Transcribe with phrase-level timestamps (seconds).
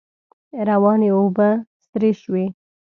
[0.69, 1.49] روانې اوبه
[1.87, 2.45] سرې شوې.